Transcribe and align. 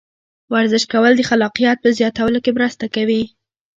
ورزش 0.53 0.83
کول 0.93 1.13
د 1.17 1.21
خلاقیت 1.29 1.77
په 1.81 1.89
زیاتولو 1.97 2.39
کې 2.43 2.51
مرسته 2.57 2.85
کوي. 2.95 3.23